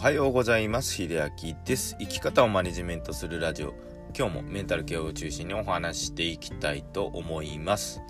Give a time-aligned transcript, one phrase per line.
[0.00, 0.94] はようございます。
[0.94, 1.94] 秀明です。
[2.00, 3.74] 生き方をマネジメントするラジオ。
[4.16, 8.00] 今日もメンタルケアを中心にお話していきたいと思います。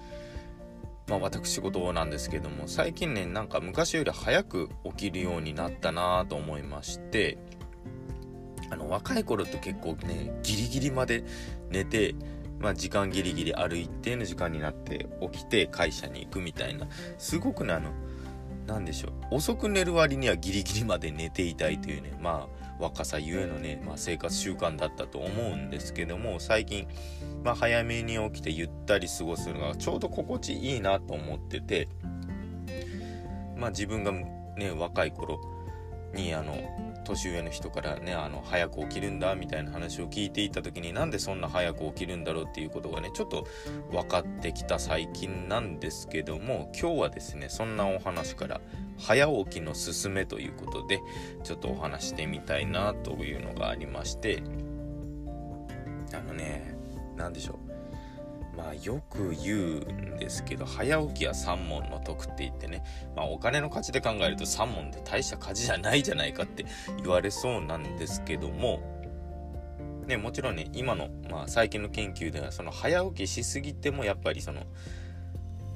[1.09, 7.39] まあ私事なんですけども最近ねなんか昔より早く起きるようになったなと思いまして
[8.71, 11.25] あの若い頃って結構ねギリギリまで
[11.71, 12.15] 寝て
[12.61, 17.91] まあ、時間ギリギリある一定の時間になって起きて会社に行くみたいなすごくねあの
[18.71, 19.37] 何でしょう。
[19.37, 22.17] 遅く寝る割にはギリギリまで寝ていたいというね。
[22.21, 26.89] まあ若さゆえのね、まあ、生活習慣だったと思うんですけども最近、
[27.45, 31.89] まあ、早めに起きてゆったり過ごすのがちょうど心地いいなと思ってて
[33.55, 35.39] まあ自分がね若い頃
[36.15, 36.57] にあの
[37.05, 43.47] 年上の人からねあの早く起きるんだみたいな話を聞いていた時になんでそんな早く起きるんだろうっていうことがねちょっと
[43.91, 48.61] 分かってきた最近なんですけども今日はですねそんなお話から
[48.99, 51.01] 早起きのすすめということで
[51.43, 54.43] ちょっとお話してみたいなというのがありまして
[56.13, 56.75] あのね
[57.17, 57.70] 何でしょう。
[58.57, 62.83] まあよく言うんですけど早起きは3問の得って言ってね、
[63.17, 66.67] まあ、お金の価値で考えると3問で大した価値じゃないじゃないかって
[67.03, 69.01] 言われそうなんですけども
[70.07, 74.65] ねもちろんね今の、まあ、最近の研究ではその早起きしすぎてもやっぱりその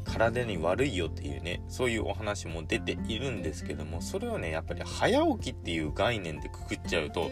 [0.05, 7.31] 体に悪いよっていうねそういうお話も出ているんですけどもそれをねやっぱり早起きっていう概念でくくっちゃうと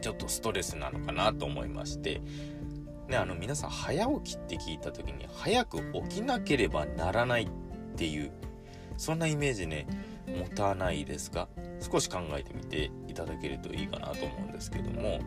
[0.00, 2.20] ちょっとストレスなのかなと思いまして
[3.08, 7.48] ね、あの皆さん早起きって聞いた時に早く起きなければならないっ
[7.96, 8.32] ていう
[8.96, 9.86] そんなイメージね
[10.26, 11.48] 持たないですか
[11.80, 15.20] 少し考えてみていただけるといいかなと思うんですけども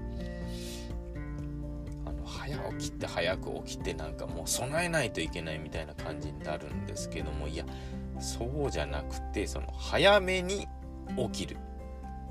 [2.05, 7.65] あの早起きって早く起きてなんかもう備えないといけないみたいな感じになるんですけどもいや
[8.19, 10.67] そうじゃなくてその早めに
[11.31, 11.57] 起きる。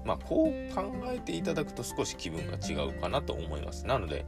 [0.05, 3.87] まあこう考えていただくと少し気分が違うかなと思います。
[3.87, 4.25] なので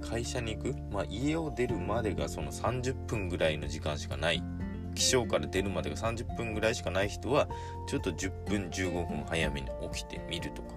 [0.00, 4.42] 会社に行く、まあ、家を出るまでがその30分ぐらいの時間しかない。
[4.94, 7.48] 起床から出るまでが30分ぐらいしかない人は
[7.86, 10.74] ちょっと10分15分早めに起きてみるとか、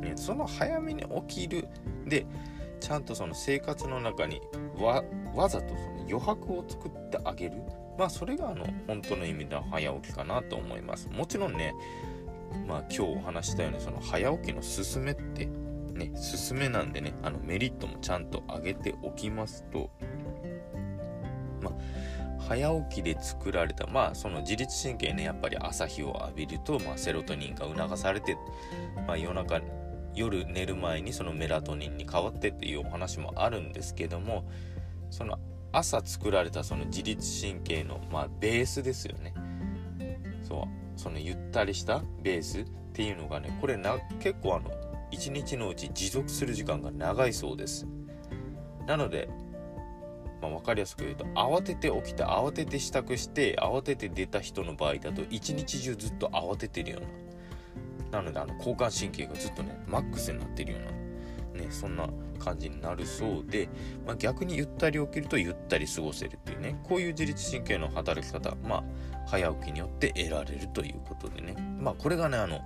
[0.00, 1.68] ね、その早めに起きる。
[2.06, 2.26] で
[2.80, 4.42] ちゃんとその生活の中に
[4.76, 5.02] わ
[5.48, 7.62] ざとその余白を作ってあげる。
[7.96, 11.08] まあそれがあの本当の意味では早起きかなと思います。
[11.08, 11.74] もちろんね
[12.66, 15.48] まあ今日お話したようにその早起きのすすめって
[15.94, 19.90] ね、進めなんでね、あのメリットもちゃんと上げておきますと、
[21.62, 21.72] ま、
[22.38, 28.36] 早起きで作られた、まあ、その自律神経ね、やっぱり朝日を浴びると、まあ、セロトニンが促されて、
[29.06, 29.60] まあ、夜中、
[30.14, 34.44] 夜寝る前にそのメラトニンに変わってっていうお話もあるんですけども、
[35.10, 35.38] その
[35.72, 39.32] 朝作られたその自律神経の、まあ、ベースですよね。
[40.42, 44.70] そう、そのゆったりしたベースっていうのがね、これな、結構あの、
[45.14, 47.86] 1日のうち持続する時間が長いそうです。
[48.86, 49.28] なので、
[50.42, 57.00] まあ、分かりやすく言うと慌てて起きて慌てて支度して慌てて出た人の場合だと一日中ずっと慌ててるよう
[58.10, 58.18] な。
[58.18, 62.08] なのであの交感神経がずっとねマックスになってるようなねそんな
[62.38, 63.68] 感じになるそうで、
[64.06, 68.84] まあ、逆にゆったり起きるとゆったり過ごせるっていうねこういう自律神経の働き方まあ
[69.26, 71.56] 早起きによって得られるということでね。
[71.80, 72.60] まあこれがねあの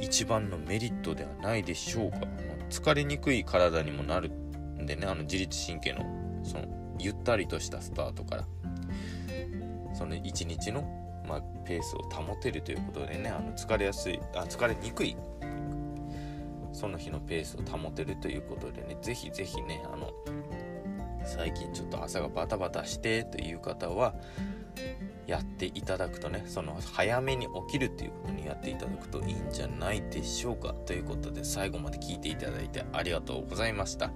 [0.00, 2.18] 一番のメリットではないでしょうか。
[2.70, 6.04] 疲れにくい体にもなるんでねあの自律神経の
[6.42, 6.64] その
[6.98, 8.44] ゆったりとしたスタートから
[9.94, 10.82] その一日の、
[11.28, 15.16] まあ、ペースを保てるということでねあの疲れやすいあ疲れにくい
[16.72, 20.10] その日のペースを保てるということでねぜひぜひねあの
[21.24, 24.14] 最近ちょっと朝がバタバタしてという方は
[25.26, 30.74] やっていただくとねその早めに起きるっていうことにやっていただくといいんじゃないでしょうか。
[30.86, 34.10] ということで最後まで聞いていただいてありがとうございました。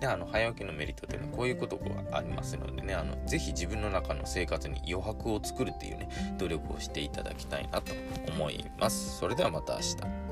[0.00, 6.08] であの早起きのメリットってねこういうことがありますのでねあのぜひ自分の中の生活に余白を作るっていうね
[6.38, 7.92] 努力をしていただきたいなと
[8.32, 9.18] 思います。
[9.18, 10.27] それではまた明日。